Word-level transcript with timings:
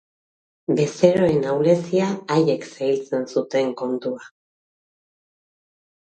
Bezeroen 0.77 1.43
ahulezia 1.49 2.07
haiek 2.35 2.65
zailtzen 2.69 3.27
zuten 3.33 3.69
kontua. 3.83 4.25